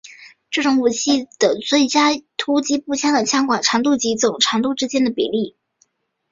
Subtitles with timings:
[0.49, 5.55] 这种武器有最佳的突击步枪的枪管长度及总长度之间的比例。